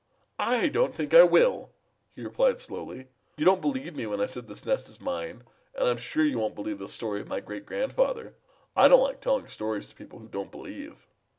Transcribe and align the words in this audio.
"I 0.39 0.67
don't 0.67 0.95
think 0.95 1.13
I 1.13 1.21
will," 1.23 1.69
he 2.15 2.23
replied 2.23 2.59
slowly. 2.59 3.05
"You 3.37 3.45
didn't 3.45 3.61
believe 3.61 3.95
me 3.95 4.07
when 4.07 4.19
I 4.19 4.25
said 4.25 4.47
that 4.47 4.53
this 4.53 4.65
nest 4.65 4.89
is 4.89 4.99
mine, 4.99 5.43
and 5.75 5.85
so 5.85 5.91
I'm 5.91 5.97
sure 5.97 6.25
you 6.25 6.39
won't 6.39 6.55
believe 6.55 6.79
the 6.79 6.87
story 6.89 7.21
of 7.21 7.27
my 7.27 7.39
great 7.39 7.67
grandfather. 7.67 8.33
I 8.75 8.87
don't 8.87 9.03
like 9.03 9.21
telling 9.21 9.47
stories 9.47 9.87
to 9.89 9.95
people 9.95 10.17
who 10.17 10.27
don't 10.27 10.49
believe." 10.49 11.05